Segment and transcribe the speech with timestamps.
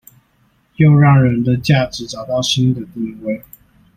[0.77, 3.43] 又讓人的價值找到新的定位